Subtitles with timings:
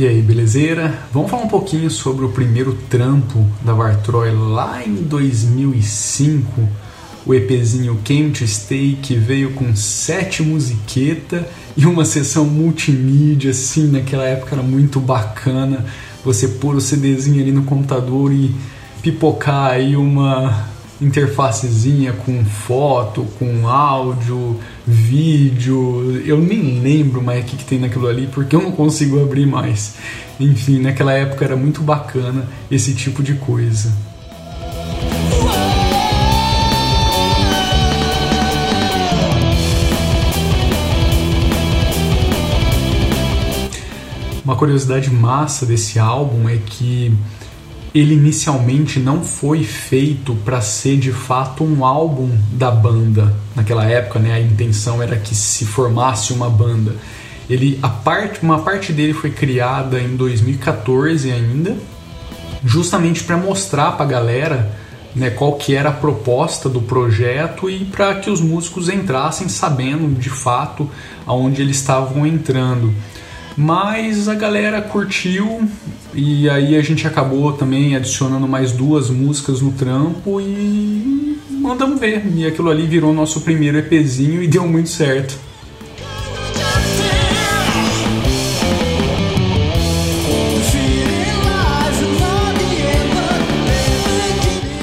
[0.00, 0.98] E aí, belezeira?
[1.12, 6.66] Vamos falar um pouquinho sobre o primeiro trampo da Vartroy lá em 2005,
[7.26, 11.44] o EPzinho Came to Stay, que veio com sete musiquetas
[11.76, 15.84] e uma sessão multimídia, assim, naquela época era muito bacana
[16.24, 18.54] você pôr o CDzinho ali no computador e
[19.02, 20.69] pipocar aí uma
[21.00, 26.22] interfacezinha com foto, com áudio, vídeo.
[26.26, 29.46] Eu nem lembro mais o que, que tem naquilo ali porque eu não consigo abrir
[29.46, 29.94] mais.
[30.38, 33.92] Enfim, naquela época era muito bacana esse tipo de coisa.
[44.44, 47.16] Uma curiosidade massa desse álbum é que
[47.94, 53.34] ele inicialmente não foi feito para ser de fato um álbum da banda.
[53.54, 56.94] Naquela época, né, a intenção era que se formasse uma banda.
[57.48, 61.76] Ele, a parte, uma parte dele foi criada em 2014 ainda,
[62.64, 64.78] justamente para mostrar para a galera
[65.16, 70.16] né, qual que era a proposta do projeto e para que os músicos entrassem sabendo
[70.16, 70.88] de fato
[71.26, 72.94] aonde eles estavam entrando.
[73.62, 75.68] Mas a galera curtiu
[76.14, 82.26] e aí a gente acabou também adicionando mais duas músicas no trampo e mandamos ver.
[82.34, 85.38] E aquilo ali virou nosso primeiro EPzinho e deu muito certo.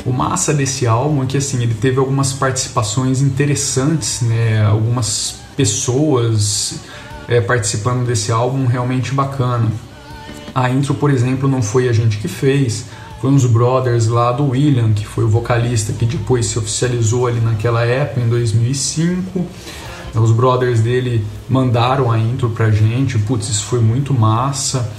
[0.05, 4.63] O massa desse álbum é que assim, ele teve algumas participações interessantes, né?
[4.63, 6.79] Algumas pessoas
[7.27, 9.71] é, participando desse álbum realmente bacana.
[10.53, 12.85] A intro, por exemplo, não foi a gente que fez,
[13.21, 17.39] foi uns brothers lá do William, que foi o vocalista que depois se oficializou ali
[17.39, 19.45] naquela época, em 2005.
[20.15, 24.89] Os brothers dele mandaram a intro pra gente, putz, isso foi muito massa.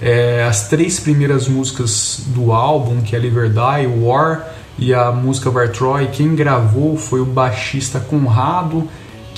[0.00, 4.46] É, as três primeiras músicas do álbum, que é Live Die, War
[4.78, 8.88] e a música Vartroy, quem gravou foi o baixista Conrado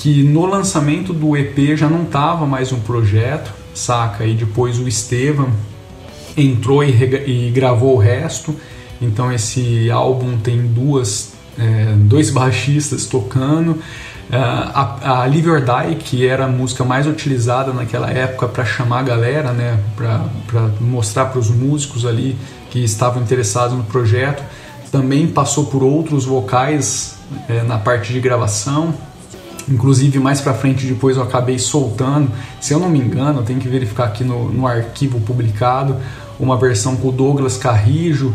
[0.01, 4.25] que no lançamento do EP já não estava mais um projeto, saca?
[4.25, 5.51] E depois o Estevam
[6.35, 6.89] entrou e,
[7.27, 8.57] e, gravou o resto.
[9.01, 13.73] Então esse álbum tem duas, é, dois baixistas tocando.
[13.73, 18.65] Uh, a, a Live or Die, que era a música mais utilizada naquela época para
[18.65, 22.39] chamar a galera, né, para mostrar para os músicos ali
[22.71, 24.41] que estavam interessados no projeto,
[24.93, 27.17] também passou por outros vocais
[27.49, 28.95] é, na parte de gravação.
[29.69, 33.69] Inclusive, mais pra frente, depois eu acabei soltando, se eu não me engano, tem que
[33.69, 35.97] verificar aqui no, no arquivo publicado,
[36.39, 38.35] uma versão com o Douglas Carrijo,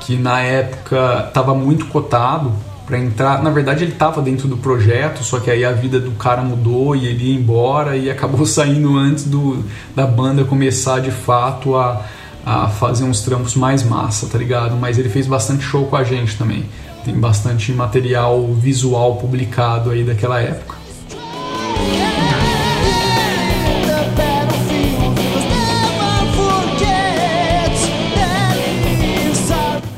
[0.00, 2.52] que na época estava muito cotado
[2.86, 3.42] para entrar.
[3.42, 6.96] Na verdade, ele estava dentro do projeto, só que aí a vida do cara mudou
[6.96, 9.64] e ele ia embora e acabou saindo antes do,
[9.94, 12.04] da banda começar de fato a,
[12.44, 14.76] a fazer uns trampos mais massa, tá ligado?
[14.76, 16.64] Mas ele fez bastante show com a gente também.
[17.04, 20.80] Tem bastante material visual publicado aí daquela época.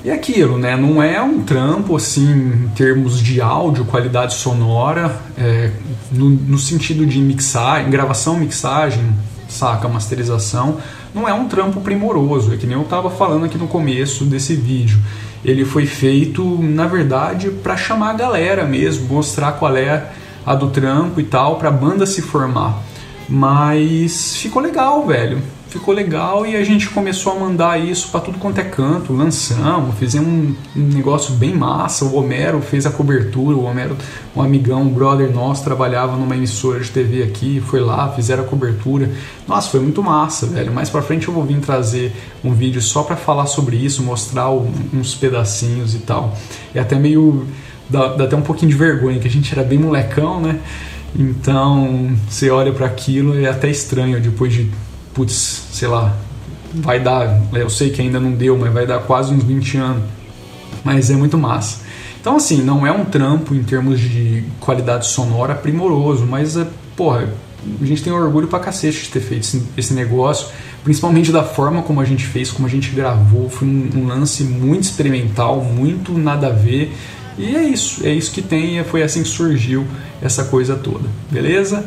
[0.05, 0.77] E aquilo, né?
[0.77, 5.71] Não é um trampo assim em termos de áudio, qualidade sonora, é,
[6.11, 9.05] no, no, sentido de mixar, gravação, mixagem,
[9.53, 10.79] saca, masterização.
[11.15, 14.55] Não é um trampo primoroso, é que nem eu estava falando aqui no começo desse
[14.57, 14.99] vídeo
[15.45, 20.11] ele foi feito, na verdade, para chamar a galera mesmo, mostrar qual é
[20.47, 22.81] a do trampo e tal, para a banda se formar.
[23.29, 25.43] Mas ficou legal, velho
[25.73, 29.99] ficou legal e a gente começou a mandar isso para tudo quanto é canto, lançamos,
[29.99, 32.05] fizemos um, um, negócio bem massa.
[32.05, 33.97] O Homero fez a cobertura, o Homero,
[34.37, 38.47] um amigão, um brother nosso, trabalhava numa emissora de TV aqui, foi lá, fizeram a
[38.47, 39.11] cobertura.
[39.49, 40.73] Nossa, foi muito massa, velho.
[40.73, 42.13] Mais para frente eu vou vir trazer
[42.45, 46.37] um vídeo só para falar sobre isso, mostrar uns pedacinhos e tal.
[46.75, 47.47] E até meio
[47.89, 50.61] dá, dá até um pouquinho de vergonha, que a gente era bem molecão, né?
[51.19, 54.71] Então, você olha para aquilo e é até estranho depois de
[55.15, 56.17] putz, sei lá,
[56.75, 60.03] vai dar, eu sei que ainda não deu, mas vai dar quase uns 20 anos.
[60.85, 61.81] Mas é muito massa.
[62.21, 66.67] Então, assim, não é um trampo em termos de qualidade sonora primoroso, mas, é,
[66.97, 67.29] porra,
[67.81, 70.49] a gente tem orgulho pra cacete de ter feito esse, esse negócio,
[70.85, 73.49] principalmente da forma como a gente fez, como a gente gravou.
[73.49, 76.93] Foi um, um lance muito experimental, muito nada a ver.
[77.39, 79.87] E é isso, é isso que tem, foi assim que surgiu
[80.21, 81.85] essa coisa toda, beleza?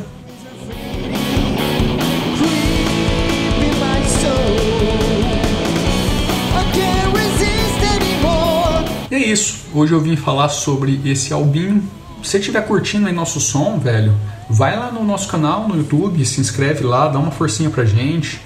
[9.26, 9.56] Isso.
[9.74, 11.82] Hoje eu vim falar sobre esse albinho.
[12.22, 14.14] Se você estiver curtindo aí nosso som, velho,
[14.48, 18.40] vai lá no nosso canal no YouTube, se inscreve lá, dá uma forcinha pra gente.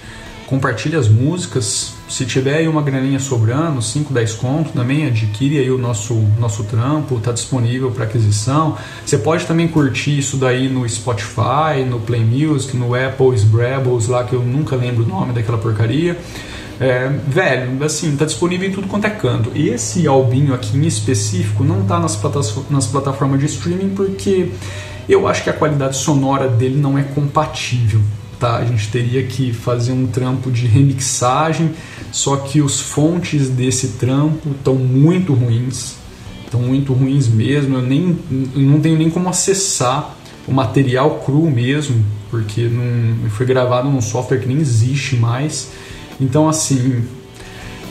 [0.47, 1.95] compartilhe as músicas.
[2.09, 6.65] Se tiver aí uma graninha sobrando, 5, 10 conto, também adquire aí o nosso, nosso
[6.65, 8.77] trampo, está disponível para aquisição.
[9.07, 14.25] Você pode também curtir isso daí no Spotify, no Play Music, no Apple Sbrabbles, lá
[14.25, 16.19] que eu nunca lembro o nome daquela porcaria.
[16.81, 19.53] É, velho, assim, tá disponível em tudo quanto é canto.
[19.55, 22.19] E esse albinho aqui em específico não tá nas,
[22.71, 24.51] nas plataformas de streaming porque
[25.07, 28.01] eu acho que a qualidade sonora dele não é compatível.
[28.39, 28.57] Tá?
[28.57, 31.73] A gente teria que fazer um trampo de remixagem,
[32.11, 35.97] só que os fontes desse trampo estão muito ruins,
[36.47, 37.77] estão muito ruins mesmo.
[37.77, 40.17] Eu nem eu não tenho nem como acessar
[40.49, 45.71] o material cru mesmo, porque não, foi gravado num software que nem existe mais.
[46.21, 47.05] Então, assim,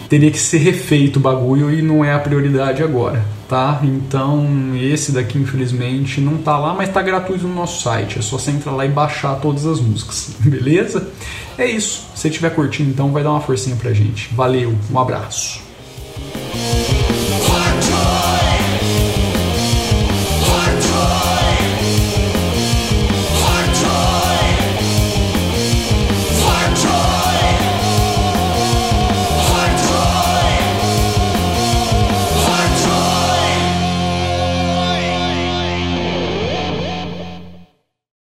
[0.07, 3.79] teria que ser refeito o bagulho e não é a prioridade agora, tá?
[3.83, 8.19] Então, esse daqui, infelizmente, não tá lá, mas tá gratuito no nosso site.
[8.19, 11.07] É só você entrar lá e baixar todas as músicas, beleza?
[11.57, 12.07] É isso.
[12.15, 14.33] Se estiver curtindo, então, vai dar uma forcinha pra gente.
[14.33, 15.61] Valeu, um abraço.